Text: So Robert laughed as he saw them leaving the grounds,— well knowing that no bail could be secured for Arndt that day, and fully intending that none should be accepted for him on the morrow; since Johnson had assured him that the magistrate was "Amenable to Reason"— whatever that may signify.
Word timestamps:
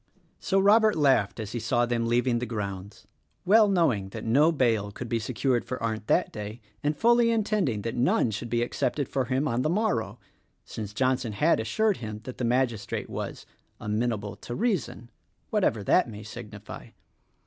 So 0.39 0.57
Robert 0.57 0.95
laughed 0.95 1.39
as 1.39 1.51
he 1.51 1.59
saw 1.59 1.85
them 1.85 2.07
leaving 2.07 2.39
the 2.39 2.47
grounds,— 2.47 3.05
well 3.45 3.67
knowing 3.69 4.09
that 4.09 4.25
no 4.25 4.51
bail 4.51 4.91
could 4.91 5.07
be 5.07 5.19
secured 5.19 5.63
for 5.63 5.77
Arndt 5.83 6.07
that 6.07 6.31
day, 6.33 6.59
and 6.81 6.97
fully 6.97 7.29
intending 7.29 7.83
that 7.83 7.93
none 7.93 8.31
should 8.31 8.49
be 8.49 8.63
accepted 8.63 9.07
for 9.07 9.25
him 9.25 9.47
on 9.47 9.61
the 9.61 9.69
morrow; 9.69 10.17
since 10.65 10.91
Johnson 10.91 11.33
had 11.33 11.59
assured 11.59 11.97
him 11.97 12.21
that 12.23 12.39
the 12.39 12.43
magistrate 12.43 13.11
was 13.11 13.45
"Amenable 13.79 14.37
to 14.37 14.55
Reason"— 14.55 15.11
whatever 15.51 15.83
that 15.83 16.09
may 16.09 16.23
signify. 16.23 16.87